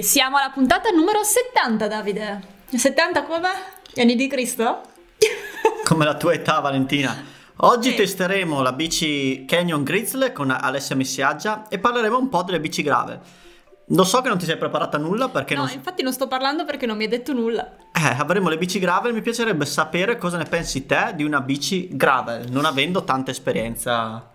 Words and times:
E 0.00 0.02
siamo 0.02 0.38
alla 0.38 0.48
puntata 0.48 0.88
numero 0.88 1.22
70, 1.22 1.86
Davide. 1.86 2.40
70 2.74 3.22
come? 3.24 3.50
Gli 3.92 4.00
anni 4.00 4.16
di 4.16 4.28
Cristo? 4.28 4.80
Come 5.84 6.06
la 6.06 6.14
tua 6.14 6.32
età, 6.32 6.60
Valentina. 6.60 7.22
Oggi 7.56 7.90
sì. 7.90 7.96
testeremo 7.96 8.62
la 8.62 8.72
bici 8.72 9.44
Canyon 9.44 9.82
Grizzly 9.82 10.32
con 10.32 10.50
Alessia 10.50 10.96
Missiaggia 10.96 11.68
e 11.68 11.78
parleremo 11.78 12.16
un 12.16 12.30
po' 12.30 12.42
delle 12.44 12.60
bici 12.60 12.80
grave. 12.82 13.20
Lo 13.88 14.04
so 14.04 14.22
che 14.22 14.28
non 14.28 14.38
ti 14.38 14.46
sei 14.46 14.56
preparata 14.56 14.96
nulla 14.96 15.28
perché... 15.28 15.54
No, 15.54 15.64
non... 15.64 15.72
infatti 15.74 16.02
non 16.02 16.14
sto 16.14 16.28
parlando 16.28 16.64
perché 16.64 16.86
non 16.86 16.96
mi 16.96 17.02
hai 17.02 17.10
detto 17.10 17.34
nulla. 17.34 17.70
Eh, 17.92 18.16
avremo 18.16 18.48
le 18.48 18.56
bici 18.56 18.78
gravel, 18.78 19.12
mi 19.12 19.20
piacerebbe 19.20 19.66
sapere 19.66 20.16
cosa 20.16 20.38
ne 20.38 20.44
pensi 20.44 20.86
te 20.86 21.12
di 21.14 21.24
una 21.24 21.42
bici 21.42 21.94
gravel, 21.94 22.50
non 22.50 22.64
avendo 22.64 23.04
tanta 23.04 23.32
esperienza, 23.32 24.30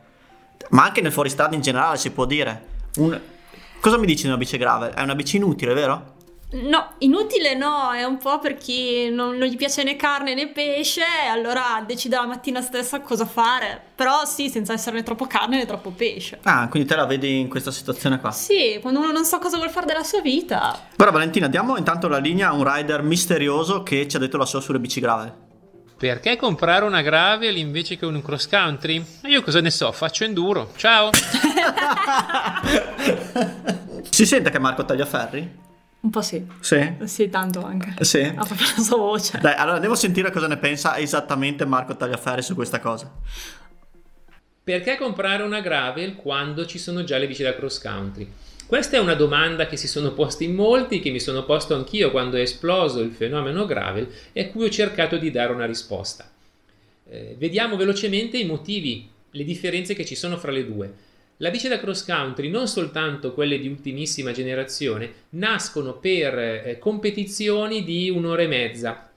ma 0.69 0.83
anche 0.83 1.01
nel 1.01 1.11
fuoristrada 1.11 1.55
in 1.55 1.61
generale 1.61 1.97
si 1.97 2.11
può 2.11 2.25
dire. 2.25 2.73
Un... 2.97 3.19
Cosa 3.85 3.99
mi 3.99 4.07
dici 4.07 4.23
di 4.23 4.29
una 4.29 4.37
bici 4.37 4.57
gravel? 4.57 4.93
È 4.93 5.03
una 5.03 5.13
bici 5.13 5.35
inutile, 5.35 5.75
vero? 5.75 6.15
No, 6.53 6.93
inutile 6.97 7.53
no, 7.53 7.91
è 7.91 8.03
un 8.03 8.17
po' 8.17 8.39
per 8.39 8.55
chi 8.55 9.11
non, 9.11 9.37
non, 9.37 9.47
gli 9.47 9.55
piace 9.55 9.83
né 9.83 9.95
carne 9.95 10.33
né 10.33 10.47
pesce, 10.47 11.03
allora 11.29 11.83
decide 11.85 12.15
la 12.15 12.25
mattina 12.25 12.61
stessa 12.61 13.01
cosa 13.01 13.27
fare. 13.27 13.79
Però 13.93 14.25
sì, 14.25 14.49
senza 14.49 14.73
essere 14.73 14.95
né 14.95 15.03
troppo 15.03 15.27
carne 15.27 15.57
né 15.57 15.67
troppo 15.67 15.91
pesce. 15.91 16.39
Ah, 16.45 16.67
quindi 16.67 16.89
te 16.89 16.95
la 16.95 17.05
vedi 17.05 17.39
in 17.39 17.47
questa 17.47 17.69
situazione 17.69 18.19
qua? 18.19 18.31
Sì, 18.31 18.79
quando 18.81 19.01
uno 19.01 19.11
non 19.11 19.23
sa 19.23 19.37
cosa 19.37 19.57
vuole 19.57 19.71
fare 19.71 19.85
della 19.85 20.01
sua 20.01 20.21
vita. 20.21 20.75
Però 20.95 21.11
Valentina, 21.11 21.47
diamo 21.47 21.77
intanto 21.77 22.07
la 22.07 22.17
linea 22.17 22.49
a 22.49 22.53
un 22.53 22.67
rider 22.67 23.03
misterioso 23.03 23.83
che 23.83 24.07
ci 24.07 24.15
ha 24.15 24.19
detto 24.19 24.37
la 24.37 24.45
sua 24.45 24.61
sulle 24.61 24.79
bici 24.79 24.99
gravel. 24.99 25.43
Perché 25.97 26.35
comprare 26.35 26.83
una 26.83 27.01
gravel 27.01 27.55
invece 27.55 27.97
che 27.97 28.05
un 28.05 28.21
cross 28.21 28.49
country? 28.49 29.01
Io 29.27 29.41
cosa 29.41 29.61
ne 29.61 29.69
so, 29.69 29.93
faccio 29.93 30.25
enduro. 30.25 30.73
Ciao! 30.75 31.11
si 34.15 34.25
sente 34.25 34.49
che 34.49 34.59
Marco 34.59 34.85
Tagliaferri? 34.85 35.63
Un 35.99 36.09
po' 36.09 36.21
sì. 36.21 36.45
Sì? 36.61 36.93
Sì, 37.03 37.29
tanto 37.29 37.65
anche. 37.65 37.95
Sì? 37.99 38.21
Ha 38.21 38.45
proprio 38.45 38.67
la 38.77 38.81
sua 38.81 38.95
voce. 38.95 39.39
Dai, 39.39 39.55
allora 39.55 39.73
andiamo 39.73 39.95
a 39.95 39.97
sentire 39.97 40.31
cosa 40.31 40.47
ne 40.47 40.55
pensa 40.55 40.97
esattamente 40.97 41.65
Marco 41.65 41.97
Tagliaferri 41.97 42.41
su 42.41 42.55
questa 42.55 42.79
cosa. 42.79 43.13
Perché 44.63 44.95
comprare 44.95 45.43
una 45.43 45.59
gravel 45.59 46.15
quando 46.15 46.65
ci 46.65 46.77
sono 46.77 47.03
già 47.03 47.17
le 47.17 47.27
bici 47.27 47.43
da 47.43 47.55
cross 47.55 47.81
country? 47.81 48.31
Questa 48.65 48.95
è 48.95 48.99
una 49.01 49.15
domanda 49.15 49.67
che 49.67 49.75
si 49.75 49.87
sono 49.87 50.13
posti 50.13 50.45
in 50.45 50.55
molti, 50.55 51.01
che 51.01 51.11
mi 51.11 51.19
sono 51.19 51.43
posto 51.43 51.75
anch'io 51.75 52.09
quando 52.09 52.37
è 52.37 52.41
esploso 52.41 53.01
il 53.01 53.11
fenomeno 53.11 53.65
gravel 53.65 54.07
e 54.31 54.43
a 54.43 54.47
cui 54.47 54.63
ho 54.63 54.69
cercato 54.69 55.17
di 55.17 55.29
dare 55.29 55.51
una 55.51 55.65
risposta. 55.65 56.31
Eh, 57.09 57.35
vediamo 57.37 57.75
velocemente 57.75 58.37
i 58.37 58.45
motivi, 58.45 59.09
le 59.29 59.43
differenze 59.43 59.93
che 59.93 60.05
ci 60.05 60.15
sono 60.15 60.37
fra 60.37 60.51
le 60.51 60.65
due. 60.65 60.93
La 61.39 61.49
bici 61.49 61.67
da 61.67 61.79
cross 61.79 62.05
country, 62.05 62.49
non 62.49 62.65
soltanto 62.65 63.33
quelle 63.33 63.59
di 63.59 63.67
ultimissima 63.67 64.31
generazione, 64.31 65.11
nascono 65.31 65.97
per 65.97 66.39
eh, 66.39 66.77
competizioni 66.79 67.83
di 67.83 68.09
un'ora 68.09 68.43
e 68.43 68.47
mezza, 68.47 69.09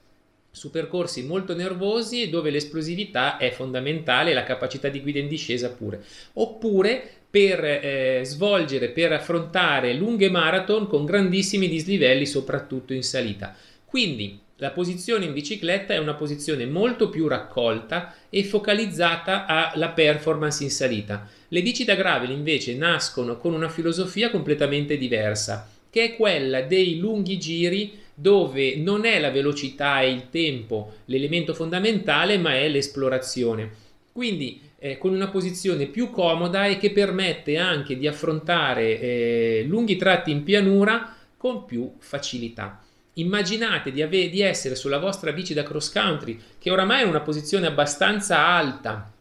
su 0.51 0.69
percorsi 0.69 1.23
molto 1.23 1.55
nervosi 1.55 2.29
dove 2.29 2.49
l'esplosività 2.49 3.37
è 3.37 3.51
fondamentale 3.51 4.31
e 4.31 4.33
la 4.33 4.43
capacità 4.43 4.89
di 4.89 4.99
guida 4.99 5.19
in 5.19 5.29
discesa 5.29 5.71
pure. 5.71 6.03
Oppure 6.33 7.09
per 7.29 7.63
eh, 7.63 8.21
svolgere, 8.25 8.89
per 8.89 9.13
affrontare 9.13 9.93
lunghe 9.93 10.29
marathon 10.29 10.87
con 10.87 11.05
grandissimi 11.05 11.69
dislivelli, 11.69 12.25
soprattutto 12.25 12.91
in 12.91 13.03
salita. 13.03 13.55
Quindi 13.85 14.37
la 14.61 14.71
posizione 14.71 15.23
in 15.23 15.31
bicicletta 15.31 15.93
è 15.93 15.99
una 15.99 16.15
posizione 16.15 16.65
molto 16.65 17.07
più 17.07 17.27
raccolta 17.27 18.13
e 18.29 18.43
focalizzata 18.43 19.45
alla 19.45 19.89
performance 19.89 20.63
in 20.63 20.69
salita. 20.69 21.29
Le 21.47 21.61
bici 21.61 21.85
da 21.85 21.95
gravel 21.95 22.31
invece 22.31 22.75
nascono 22.75 23.37
con 23.37 23.53
una 23.53 23.69
filosofia 23.69 24.29
completamente 24.29 24.97
diversa, 24.97 25.69
che 25.89 26.03
è 26.03 26.15
quella 26.17 26.61
dei 26.63 26.99
lunghi 26.99 27.39
giri 27.39 27.99
dove 28.13 28.75
non 28.75 29.05
è 29.05 29.17
la 29.17 29.31
velocità 29.31 30.01
e 30.01 30.11
il 30.11 30.29
tempo 30.29 30.95
l'elemento 31.05 31.53
fondamentale, 31.53 32.37
ma 32.37 32.53
è 32.55 32.67
l'esplorazione. 32.67 33.71
Quindi 34.11 34.59
eh, 34.77 34.97
con 34.97 35.13
una 35.13 35.29
posizione 35.29 35.85
più 35.85 36.09
comoda 36.09 36.65
e 36.65 36.77
che 36.77 36.91
permette 36.91 37.57
anche 37.57 37.97
di 37.97 38.07
affrontare 38.07 38.99
eh, 38.99 39.63
lunghi 39.65 39.95
tratti 39.95 40.31
in 40.31 40.43
pianura 40.43 41.15
con 41.37 41.63
più 41.63 41.93
facilità 41.99 42.83
immaginate 43.19 43.91
di, 43.91 44.01
ave- 44.01 44.29
di 44.29 44.41
essere 44.41 44.75
sulla 44.75 44.97
vostra 44.97 45.31
bici 45.31 45.53
da 45.53 45.63
cross 45.63 45.91
country, 45.91 46.39
che 46.57 46.71
oramai 46.71 47.03
è 47.03 47.05
una 47.05 47.21
posizione 47.21 47.67
abbastanza 47.67 48.45
alta, 48.45 49.11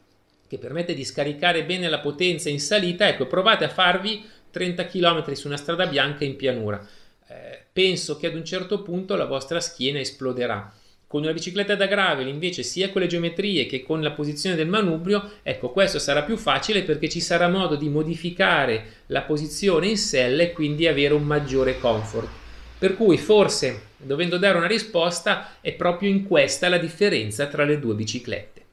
che 0.47 0.59
permette 0.59 0.95
di 0.95 1.05
scaricare 1.05 1.65
bene 1.65 1.89
la 1.89 2.01
potenza 2.01 2.49
in 2.49 2.61
salita, 2.61 3.07
ecco, 3.07 3.27
provate 3.27 3.65
a 3.65 3.69
farvi 3.69 4.25
30 4.51 4.87
km 4.87 5.33
su 5.33 5.47
una 5.47 5.57
strada 5.57 5.87
bianca 5.87 6.25
in 6.25 6.37
pianura. 6.37 6.85
Eh, 7.29 7.65
penso 7.73 8.17
che 8.17 8.27
ad 8.27 8.35
un 8.35 8.45
certo 8.45 8.83
punto 8.83 9.15
la 9.15 9.27
vostra 9.27 9.61
schiena 9.61 9.99
esploderà. 9.99 10.73
Con 11.07 11.23
una 11.23 11.33
bicicletta 11.33 11.75
da 11.75 11.87
gravel 11.87 12.29
invece 12.29 12.63
sia 12.63 12.91
con 12.91 13.01
le 13.01 13.07
geometrie 13.07 13.65
che 13.65 13.83
con 13.83 14.03
la 14.03 14.11
posizione 14.11 14.57
del 14.57 14.69
manubrio, 14.69 15.39
ecco 15.43 15.71
questo 15.71 15.99
sarà 15.99 16.23
più 16.23 16.37
facile 16.37 16.83
perché 16.83 17.09
ci 17.09 17.21
sarà 17.21 17.49
modo 17.49 17.77
di 17.77 17.89
modificare 17.89 19.05
la 19.07 19.23
posizione 19.23 19.89
in 19.89 19.97
sella 19.97 20.43
e 20.43 20.53
quindi 20.53 20.87
avere 20.87 21.15
un 21.15 21.25
maggiore 21.25 21.79
comfort. 21.79 22.48
Per 22.79 22.97
cui 22.97 23.19
forse, 23.19 23.89
dovendo 23.97 24.39
dare 24.39 24.57
una 24.57 24.69
risposta, 24.69 25.57
è 25.61 25.73
proprio 25.73 26.09
in 26.09 26.25
questa 26.25 26.69
la 26.69 26.79
differenza 26.79 27.47
tra 27.47 27.65
le 27.65 27.81
due 27.81 27.95
biciclette. 27.95 28.65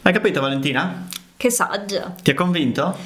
Hai 0.00 0.12
capito 0.14 0.40
Valentina? 0.40 1.06
Che 1.36 1.50
saggia. 1.50 2.14
Ti 2.22 2.30
ha 2.30 2.34
convinto? 2.34 2.96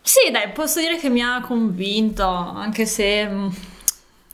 Sì, 0.00 0.30
dai, 0.30 0.50
posso 0.50 0.78
dire 0.78 0.96
che 0.96 1.08
mi 1.08 1.22
ha 1.22 1.40
convinto, 1.40 2.24
anche 2.24 2.86
se 2.86 3.26
mm, 3.26 3.48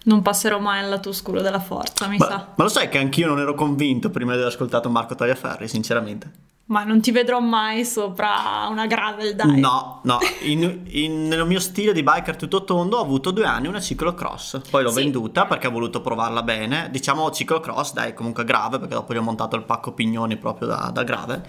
non 0.05 0.21
passerò 0.21 0.59
mai 0.59 0.83
al 0.83 0.91
lato 0.91 1.09
oscuro 1.09 1.41
della 1.41 1.61
forza, 1.61 2.07
mi 2.07 2.19
ma, 2.19 2.27
sa. 2.27 2.53
Ma 2.55 2.65
lo 2.65 2.69
sai 2.69 2.91
che 2.91 2.99
anch'io 2.99 3.27
non 3.27 3.39
ero 3.39 3.55
convinto 3.55 4.11
prima 4.11 4.33
di 4.33 4.39
aver 4.39 4.53
ascoltato 4.53 4.91
Marco 4.91 5.15
Tagliaferri, 5.15 5.69
sinceramente. 5.69 6.31
Ma 6.71 6.85
non 6.85 7.01
ti 7.01 7.11
vedrò 7.11 7.41
mai 7.41 7.85
sopra 7.85 8.69
una 8.71 8.87
gravel, 8.87 9.35
dai. 9.35 9.59
No, 9.59 10.01
no. 10.05 10.19
In, 10.43 10.83
in, 10.91 11.27
nel 11.27 11.45
mio 11.45 11.59
stile 11.59 11.93
di 11.93 12.05
biker 12.05 12.37
tutto 12.37 12.63
tondo 12.63 12.99
ho 12.99 13.03
avuto 13.03 13.33
due 13.33 13.45
anni 13.45 13.67
una 13.67 13.81
ciclocross. 13.81 14.61
Poi 14.71 14.85
l'ho 14.85 14.91
sì. 14.91 15.03
venduta 15.03 15.47
perché 15.47 15.67
ho 15.67 15.73
voluto 15.73 16.01
provarla 16.01 16.45
bene. 16.45 16.89
Diciamo 16.93 17.33
ciclocross, 17.33 17.93
dai, 17.93 18.15
comunque 18.15 18.45
grave, 18.45 18.79
perché 18.79 18.95
dopo 18.95 19.13
gli 19.13 19.17
ho 19.17 19.23
montato 19.23 19.57
il 19.57 19.65
pacco 19.65 19.91
pignoni 19.93 20.37
proprio 20.37 20.69
da, 20.69 20.91
da 20.93 21.03
grave. 21.03 21.45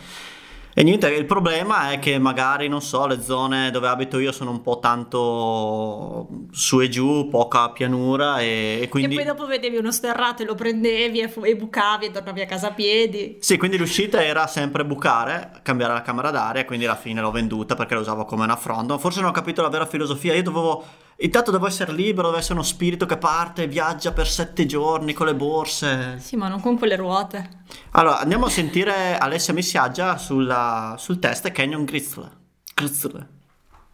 E 0.73 0.83
niente, 0.83 1.09
il 1.13 1.25
problema 1.25 1.91
è 1.91 1.99
che 1.99 2.17
magari, 2.17 2.69
non 2.69 2.81
so, 2.81 3.05
le 3.05 3.21
zone 3.21 3.71
dove 3.71 3.87
abito 3.87 4.19
io 4.19 4.31
sono 4.31 4.51
un 4.51 4.61
po' 4.61 4.79
tanto 4.79 6.27
su 6.51 6.79
e 6.79 6.87
giù, 6.87 7.27
poca 7.29 7.71
pianura 7.71 8.39
e, 8.39 8.79
e 8.81 8.87
quindi... 8.87 9.13
E 9.13 9.17
poi 9.17 9.25
dopo 9.25 9.45
vedevi 9.45 9.75
uno 9.75 9.91
sterrato 9.91 10.43
e 10.43 10.45
lo 10.45 10.55
prendevi 10.55 11.19
e, 11.19 11.27
fu- 11.27 11.43
e 11.43 11.57
bucavi 11.57 12.05
e 12.05 12.11
tornavi 12.11 12.41
a 12.41 12.45
casa 12.45 12.69
a 12.69 12.71
piedi. 12.71 13.37
Sì, 13.41 13.57
quindi 13.57 13.77
l'uscita 13.77 14.23
era 14.23 14.47
sempre 14.47 14.85
bucare, 14.85 15.59
cambiare 15.61 15.91
la 15.93 16.01
camera 16.01 16.31
d'aria, 16.31 16.63
quindi 16.63 16.85
alla 16.85 16.95
fine 16.95 17.19
l'ho 17.19 17.31
venduta 17.31 17.75
perché 17.75 17.93
la 17.93 17.99
usavo 17.99 18.23
come 18.23 18.45
una 18.45 18.55
fronda. 18.55 18.97
Forse 18.97 19.19
non 19.19 19.29
ho 19.29 19.33
capito 19.33 19.61
la 19.61 19.69
vera 19.69 19.85
filosofia, 19.85 20.33
io 20.33 20.43
dovevo 20.43 20.85
Intanto 21.23 21.51
devo 21.51 21.67
essere 21.67 21.91
libero, 21.93 22.27
devo 22.27 22.39
essere 22.39 22.55
uno 22.55 22.63
spirito 22.63 23.05
che 23.05 23.17
parte, 23.17 23.67
viaggia 23.67 24.11
per 24.11 24.27
sette 24.27 24.65
giorni 24.65 25.13
con 25.13 25.27
le 25.27 25.35
borse. 25.35 26.17
Sì, 26.17 26.35
ma 26.35 26.47
non 26.47 26.59
con 26.61 26.79
quelle 26.79 26.95
ruote. 26.95 27.47
Allora, 27.91 28.19
andiamo 28.19 28.47
a 28.47 28.49
sentire 28.49 29.17
Alessia 29.17 29.53
Missiaggia 29.53 30.17
sulla, 30.17 30.95
sul 30.97 31.19
test 31.19 31.51
Canyon 31.51 31.85
Grizzly. 31.85 32.27
Grizzly. 32.73 33.23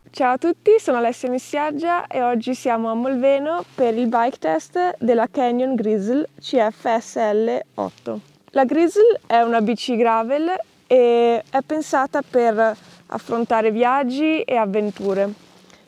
Ciao 0.10 0.34
a 0.34 0.38
tutti, 0.38 0.80
sono 0.80 1.00
Alessia 1.00 1.30
Missiaggia 1.30 2.08
e 2.08 2.24
oggi 2.24 2.56
siamo 2.56 2.90
a 2.90 2.94
Molveno 2.94 3.66
per 3.76 3.94
il 3.94 4.08
bike 4.08 4.38
test 4.38 4.96
della 5.00 5.28
Canyon 5.30 5.76
Grizzly 5.76 6.24
CFSL 6.40 7.60
8. 7.74 8.20
La 8.52 8.64
Grizzly 8.64 9.20
è 9.26 9.42
una 9.42 9.60
bici 9.60 9.98
gravel 9.98 10.58
e 10.88 11.44
è 11.50 11.60
pensata 11.66 12.22
per 12.22 12.76
affrontare 13.08 13.72
viaggi 13.72 14.42
e 14.44 14.56
avventure. 14.56 15.30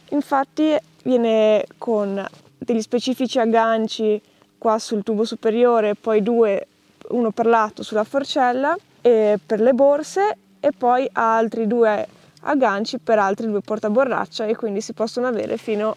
Infatti 0.09 0.77
viene 1.03 1.65
con 1.77 2.25
degli 2.57 2.81
specifici 2.81 3.39
agganci 3.39 4.21
qua 4.57 4.77
sul 4.77 5.03
tubo 5.03 5.23
superiore, 5.23 5.95
poi 5.95 6.21
due, 6.21 6.67
uno 7.09 7.31
per 7.31 7.45
lato 7.45 7.83
sulla 7.83 8.03
forcella 8.03 8.75
e 9.01 9.39
per 9.43 9.61
le 9.61 9.73
borse 9.73 10.37
e 10.59 10.71
poi 10.77 11.09
altri 11.13 11.65
due 11.67 12.05
agganci 12.41 12.99
per 12.99 13.19
altri 13.19 13.47
due 13.47 13.61
portaborraccia 13.61 14.45
e 14.45 14.55
quindi 14.55 14.81
si 14.81 14.93
possono 14.93 15.27
avere 15.27 15.57
fino 15.57 15.95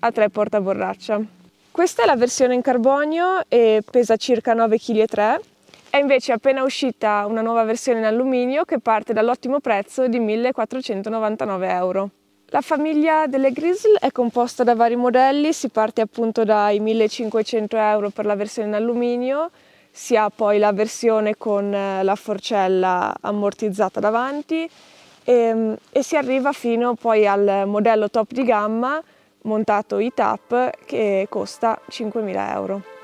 a 0.00 0.10
tre 0.10 0.28
portaborraccia. 0.30 1.20
Questa 1.70 2.02
è 2.02 2.06
la 2.06 2.16
versione 2.16 2.54
in 2.54 2.62
carbonio 2.62 3.42
e 3.48 3.82
pesa 3.88 4.16
circa 4.16 4.54
9,3 4.54 5.06
kg. 5.06 5.40
È 5.90 5.96
invece 5.96 6.32
appena 6.32 6.62
uscita 6.64 7.24
una 7.26 7.40
nuova 7.40 7.62
versione 7.64 8.00
in 8.00 8.04
alluminio 8.04 8.64
che 8.64 8.78
parte 8.78 9.12
dall'ottimo 9.12 9.60
prezzo 9.60 10.06
di 10.08 10.18
1499 10.18 11.68
euro. 11.68 12.10
La 12.50 12.62
famiglia 12.62 13.26
delle 13.26 13.52
Grizzle 13.52 13.98
è 14.00 14.10
composta 14.10 14.64
da 14.64 14.74
vari 14.74 14.96
modelli, 14.96 15.52
si 15.52 15.68
parte 15.68 16.00
appunto 16.00 16.44
dai 16.44 16.80
1500 16.80 17.76
euro 17.76 18.08
per 18.08 18.24
la 18.24 18.36
versione 18.36 18.68
in 18.68 18.74
alluminio, 18.74 19.50
si 19.90 20.16
ha 20.16 20.30
poi 20.30 20.58
la 20.58 20.72
versione 20.72 21.36
con 21.36 21.74
eh, 21.74 22.02
la 22.02 22.14
forcella 22.14 23.14
ammortizzata 23.20 24.00
davanti 24.00 24.64
e, 25.24 25.32
ehm, 25.32 25.76
e 25.92 26.02
si 26.02 26.16
arriva 26.16 26.52
fino 26.52 26.94
poi 26.94 27.26
al 27.26 27.64
modello 27.66 28.08
top 28.08 28.32
di 28.32 28.44
gamma 28.44 28.98
montato 29.42 29.98
ITAP 29.98 30.86
che 30.86 31.26
costa 31.28 31.78
5.000 31.90 32.52
euro. 32.54 32.97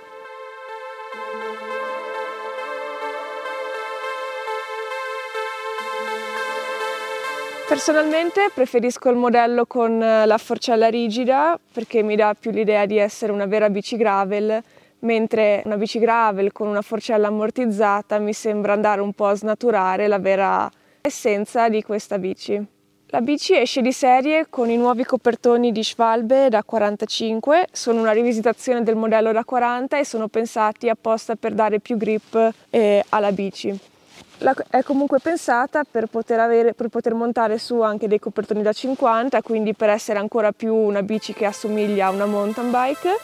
Personalmente 7.67 8.51
preferisco 8.53 9.09
il 9.09 9.17
modello 9.17 9.65
con 9.65 9.99
la 9.99 10.39
forcella 10.39 10.89
rigida 10.89 11.59
perché 11.73 12.03
mi 12.03 12.15
dà 12.15 12.37
più 12.39 12.51
l'idea 12.51 12.85
di 12.85 12.99
essere 12.99 13.33
una 13.33 13.47
vera 13.47 13.71
bici 13.71 13.97
gravel, 13.97 14.63
mentre 15.01 15.63
una 15.65 15.79
bici 15.79 15.99
gravel 15.99 16.53
con 16.53 16.69
una 16.69 16.83
forcella 16.83 17.29
ammortizzata 17.29 18.19
mi 18.19 18.35
sembra 18.35 18.75
andare 18.75 19.01
un 19.01 19.15
po' 19.15 19.27
a 19.27 19.35
snaturare 19.35 20.09
la 20.09 20.19
vera 20.19 20.71
essenza 21.01 21.71
di 21.71 21.83
questa 21.83 22.19
bici. 22.19 22.63
La 23.07 23.23
bici 23.23 23.57
esce 23.57 23.81
di 23.81 23.93
serie 23.93 24.47
con 24.51 24.69
i 24.69 24.77
nuovi 24.77 25.05
copertoni 25.05 25.73
di 25.73 25.83
Schwalbe 25.83 26.51
da 26.51 26.63
45, 26.63 27.69
sono 27.73 28.01
una 28.01 28.13
rivisitazione 28.13 28.83
del 28.83 28.95
modello 28.95 29.33
da 29.33 29.43
40 29.43 29.99
e 29.99 30.05
sono 30.05 30.29
pensati 30.29 30.91
apposta 30.91 31.35
per 31.35 31.55
dare 31.55 31.81
più 31.81 31.97
grip 31.97 32.53
eh, 32.69 33.03
alla 33.09 33.33
bici 33.33 33.93
la, 34.39 34.55
è 34.69 34.83
comunque 34.83 35.21
pensata 35.21 35.85
per 35.89 36.07
poter, 36.07 36.41
avere, 36.41 36.75
per 36.75 36.89
poter 36.89 37.15
montare 37.15 37.59
su 37.59 37.81
anche 37.81 38.09
dei 38.09 38.19
copertoni 38.19 38.63
da 38.63 38.73
50, 38.73 39.43
quindi 39.43 39.75
per 39.75 39.91
essere 39.91 40.19
ancora 40.19 40.53
più 40.53 40.75
una 40.75 41.03
bici 41.03 41.33
che 41.33 41.47
assomiglia 41.47 42.07
a 42.07 42.11
una 42.11 42.27
mountain 42.27 42.71
bike 42.71 43.17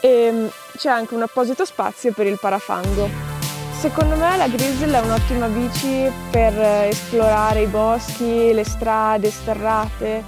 e 0.00 0.30
mm, 0.32 0.46
c'è 0.76 0.88
anche 0.88 1.14
un 1.14 1.22
apposito 1.22 1.64
spazio 1.64 2.12
per 2.12 2.26
il 2.26 2.38
parafango. 2.40 3.34
Secondo 3.78 4.16
me 4.16 4.36
la 4.36 4.48
Grizzle 4.48 4.96
è 4.96 5.00
un'ottima 5.02 5.46
bici 5.48 6.10
per 6.30 6.58
esplorare 6.58 7.62
i 7.62 7.66
boschi, 7.66 8.52
le 8.52 8.64
strade 8.64 9.30
sterrate, 9.30 10.24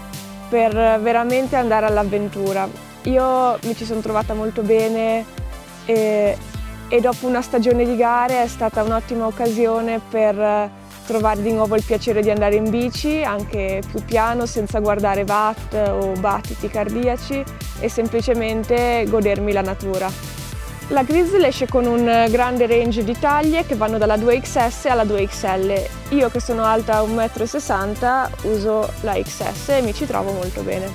per 0.48 0.72
veramente 1.00 1.56
andare 1.56 1.86
all'avventura. 1.86 2.68
Io 3.04 3.58
mi 3.62 3.74
ci 3.74 3.84
sono 3.84 4.00
trovata 4.00 4.34
molto 4.34 4.62
bene 4.62 5.24
e 5.86 6.36
e 6.88 7.00
dopo 7.00 7.26
una 7.26 7.42
stagione 7.42 7.84
di 7.84 7.96
gare 7.96 8.42
è 8.42 8.46
stata 8.46 8.82
un'ottima 8.82 9.26
occasione 9.26 10.00
per 10.08 10.38
eh, 10.38 10.70
trovare 11.06 11.42
di 11.42 11.52
nuovo 11.52 11.76
il 11.76 11.84
piacere 11.84 12.22
di 12.22 12.30
andare 12.30 12.56
in 12.56 12.70
bici, 12.70 13.22
anche 13.22 13.82
più 13.90 14.02
piano, 14.04 14.46
senza 14.46 14.78
guardare 14.80 15.22
watt 15.22 15.74
o 15.74 16.12
battiti 16.18 16.68
cardiaci 16.68 17.42
e 17.80 17.88
semplicemente 17.88 19.04
godermi 19.08 19.52
la 19.52 19.62
natura. 19.62 20.10
La 20.88 21.02
Grizzly 21.02 21.44
esce 21.44 21.66
con 21.66 21.84
un 21.84 22.26
grande 22.30 22.66
range 22.66 23.04
di 23.04 23.18
taglie 23.18 23.66
che 23.66 23.74
vanno 23.74 23.98
dalla 23.98 24.16
2XS 24.16 24.88
alla 24.88 25.04
2XL. 25.04 25.88
Io 26.10 26.30
che 26.30 26.40
sono 26.40 26.64
alta 26.64 27.02
1,60 27.02 28.30
m 28.44 28.50
uso 28.50 28.90
la 29.02 29.12
XS 29.12 29.68
e 29.68 29.82
mi 29.82 29.92
ci 29.92 30.06
trovo 30.06 30.32
molto 30.32 30.62
bene. 30.62 30.90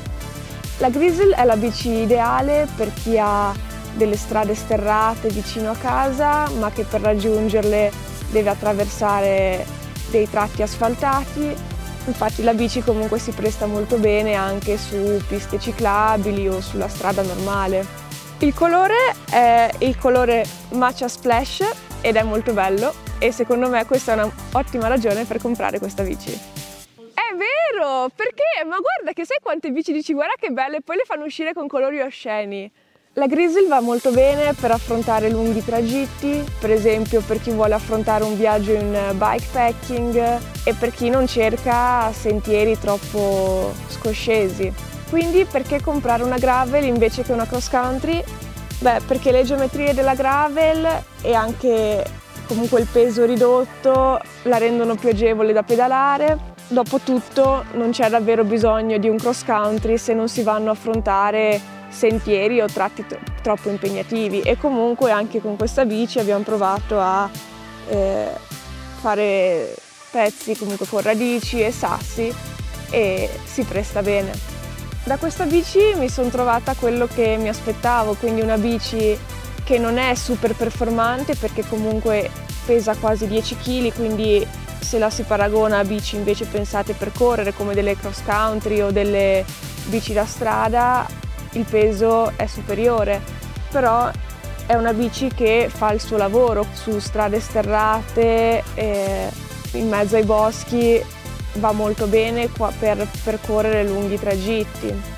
La 0.79 0.89
Grizzly 0.89 1.33
è 1.33 1.45
la 1.45 1.55
bici 1.55 1.89
ideale 1.89 2.67
per 2.75 2.91
chi 2.91 3.19
ha 3.19 3.53
delle 3.93 4.17
strade 4.17 4.55
sterrate 4.55 5.29
vicino 5.29 5.71
a 5.71 5.75
casa, 5.75 6.49
ma 6.59 6.71
che 6.71 6.83
per 6.83 7.01
raggiungerle 7.01 7.91
deve 8.29 8.49
attraversare 8.49 9.65
dei 10.09 10.29
tratti 10.29 10.61
asfaltati. 10.61 11.71
Infatti 12.05 12.43
la 12.43 12.53
bici 12.53 12.81
comunque 12.81 13.17
si 13.17 13.31
presta 13.31 13.65
molto 13.65 13.97
bene 13.97 14.33
anche 14.33 14.77
su 14.77 15.21
piste 15.27 15.59
ciclabili 15.59 16.47
o 16.49 16.59
sulla 16.59 16.89
strada 16.89 17.21
normale. 17.21 17.85
Il 18.39 18.53
colore 18.53 19.15
è 19.29 19.69
il 19.79 19.97
colore 19.97 20.45
Matcha 20.71 21.07
Splash 21.07 21.63
ed 22.01 22.17
è 22.17 22.23
molto 22.23 22.51
bello 22.51 22.93
e 23.19 23.31
secondo 23.31 23.69
me 23.69 23.85
questa 23.85 24.13
è 24.13 24.21
un'ottima 24.21 24.87
ragione 24.87 25.23
per 25.23 25.39
comprare 25.39 25.79
questa 25.79 26.03
bici. 26.03 26.31
È 26.31 27.35
vero! 27.35 28.09
Perché? 28.13 28.65
Ma 28.67 28.79
guarda 28.79 29.13
che 29.13 29.25
sai 29.25 29.37
quante 29.41 29.71
bici 29.71 29.93
dici 29.93 30.13
guarda 30.13 30.33
che 30.37 30.49
belle 30.49 30.77
e 30.77 30.81
poi 30.81 30.97
le 30.97 31.03
fanno 31.05 31.23
uscire 31.23 31.53
con 31.53 31.67
colori 31.67 32.01
osceni. 32.01 32.69
La 33.15 33.27
Grizzly 33.27 33.67
va 33.67 33.79
molto 33.79 34.09
bene 34.09 34.55
per 34.59 34.71
affrontare 34.71 35.29
lunghi 35.29 35.63
tragitti, 35.63 36.43
per 36.59 36.71
esempio 36.71 37.21
per 37.21 37.39
chi 37.39 37.51
vuole 37.51 37.75
affrontare 37.75 38.23
un 38.23 38.35
viaggio 38.35 38.71
in 38.71 38.91
bikepacking 39.13 40.39
e 40.63 40.73
per 40.73 40.89
chi 40.89 41.09
non 41.09 41.27
cerca 41.27 42.11
sentieri 42.11 42.75
troppo 42.79 43.71
scoscesi. 43.89 44.73
Quindi 45.11 45.45
perché 45.45 45.79
comprare 45.79 46.23
una 46.23 46.39
gravel 46.39 46.85
invece 46.85 47.21
che 47.21 47.33
una 47.33 47.45
cross 47.45 47.69
country? 47.69 48.23
Beh, 48.79 49.01
perché 49.05 49.31
le 49.31 49.43
geometrie 49.43 49.93
della 49.93 50.15
gravel 50.15 51.03
e 51.21 51.33
anche 51.35 52.03
comunque 52.47 52.79
il 52.79 52.87
peso 52.91 53.25
ridotto 53.25 54.19
la 54.41 54.57
rendono 54.57 54.95
più 54.95 55.09
agevole 55.09 55.53
da 55.53 55.61
pedalare. 55.61 56.51
Dopotutto 56.67 57.65
non 57.73 57.91
c'è 57.91 58.09
davvero 58.09 58.43
bisogno 58.43 58.97
di 58.97 59.07
un 59.07 59.17
cross 59.17 59.45
country 59.45 59.99
se 59.99 60.15
non 60.15 60.27
si 60.27 60.41
vanno 60.41 60.69
a 60.69 60.73
affrontare 60.73 61.81
sentieri 61.93 62.59
o 62.59 62.65
tratti 62.65 63.05
troppo 63.41 63.69
impegnativi 63.69 64.41
e 64.41 64.57
comunque 64.57 65.11
anche 65.11 65.39
con 65.39 65.55
questa 65.55 65.85
bici 65.85 66.19
abbiamo 66.19 66.43
provato 66.43 66.99
a 66.99 67.29
eh, 67.87 68.27
fare 68.99 69.75
pezzi 70.09 70.57
comunque 70.57 70.87
con 70.87 71.01
radici 71.01 71.61
e 71.61 71.71
sassi 71.71 72.33
e 72.89 73.29
si 73.45 73.63
presta 73.63 74.01
bene. 74.01 74.31
Da 75.03 75.17
questa 75.17 75.45
bici 75.45 75.79
mi 75.97 76.09
sono 76.09 76.29
trovata 76.29 76.75
quello 76.75 77.07
che 77.07 77.35
mi 77.37 77.49
aspettavo, 77.49 78.13
quindi 78.13 78.41
una 78.41 78.57
bici 78.57 79.17
che 79.63 79.77
non 79.77 79.97
è 79.97 80.13
super 80.15 80.53
performante 80.55 81.35
perché 81.35 81.65
comunque 81.67 82.29
pesa 82.65 82.95
quasi 82.95 83.27
10 83.27 83.57
kg, 83.57 83.93
quindi 83.93 84.45
se 84.79 84.99
la 84.99 85.09
si 85.09 85.23
paragona 85.23 85.79
a 85.79 85.83
bici 85.83 86.15
invece 86.15 86.45
pensate 86.45 86.93
per 86.93 87.11
correre 87.11 87.53
come 87.53 87.73
delle 87.73 87.97
cross 87.97 88.21
country 88.23 88.81
o 88.81 88.91
delle 88.91 89.43
bici 89.85 90.13
da 90.13 90.25
strada, 90.25 91.05
il 91.53 91.65
peso 91.69 92.31
è 92.35 92.45
superiore, 92.45 93.21
però 93.69 94.09
è 94.65 94.75
una 94.75 94.93
bici 94.93 95.29
che 95.33 95.69
fa 95.73 95.91
il 95.91 95.99
suo 95.99 96.17
lavoro 96.17 96.65
su 96.73 96.99
strade 96.99 97.39
sterrate, 97.39 98.63
in 99.73 99.89
mezzo 99.89 100.15
ai 100.15 100.23
boschi, 100.23 101.03
va 101.55 101.71
molto 101.71 102.07
bene 102.07 102.49
per 102.79 103.07
percorrere 103.23 103.83
lunghi 103.83 104.19
tragitti. 104.19 105.11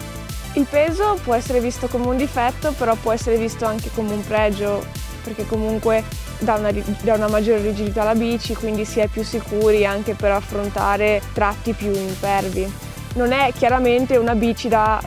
Il 0.53 0.65
peso 0.69 1.17
può 1.23 1.33
essere 1.33 1.59
visto 1.59 1.87
come 1.87 2.07
un 2.07 2.17
difetto, 2.17 2.71
però 2.71 2.95
può 2.95 3.11
essere 3.11 3.37
visto 3.37 3.65
anche 3.65 3.89
come 3.93 4.13
un 4.13 4.25
pregio, 4.25 4.83
perché 5.23 5.45
comunque 5.45 6.03
dà 6.39 6.55
una, 6.55 6.71
dà 6.71 7.13
una 7.13 7.27
maggiore 7.27 7.61
rigidità 7.61 8.01
alla 8.01 8.15
bici, 8.15 8.55
quindi 8.55 8.85
si 8.85 8.99
è 8.99 9.07
più 9.07 9.23
sicuri 9.23 9.85
anche 9.85 10.13
per 10.13 10.31
affrontare 10.31 11.21
tratti 11.33 11.73
più 11.73 11.91
impervi 11.93 12.93
non 13.15 13.31
è 13.31 13.51
chiaramente 13.53 14.17
una 14.17 14.35
bici 14.35 14.67
da, 14.67 15.01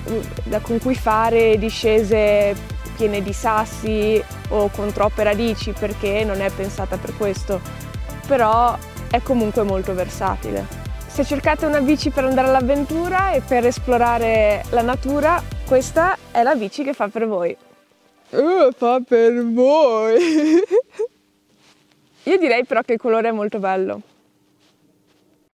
da, 0.44 0.60
con 0.60 0.78
cui 0.78 0.94
fare 0.94 1.58
discese 1.58 2.54
piene 2.96 3.22
di 3.22 3.32
sassi 3.32 4.22
o 4.48 4.68
con 4.68 4.92
troppe 4.92 5.22
radici 5.22 5.72
perché 5.72 6.24
non 6.24 6.40
è 6.40 6.50
pensata 6.50 6.96
per 6.96 7.16
questo, 7.16 7.60
però 8.26 8.76
è 9.10 9.22
comunque 9.22 9.62
molto 9.62 9.94
versatile. 9.94 10.66
Se 11.06 11.24
cercate 11.24 11.66
una 11.66 11.80
bici 11.80 12.10
per 12.10 12.24
andare 12.24 12.48
all'avventura 12.48 13.32
e 13.32 13.40
per 13.40 13.66
esplorare 13.66 14.64
la 14.70 14.82
natura, 14.82 15.42
questa 15.66 16.16
è 16.30 16.42
la 16.42 16.54
bici 16.54 16.82
che 16.82 16.92
fa 16.92 17.08
per 17.08 17.26
voi. 17.26 17.56
Uh, 18.30 18.70
fa 18.76 19.00
per 19.06 19.44
voi! 19.44 20.16
Io 22.24 22.36
direi 22.38 22.64
però 22.64 22.82
che 22.82 22.94
il 22.94 22.98
colore 22.98 23.28
è 23.28 23.32
molto 23.32 23.58
bello. 23.58 24.00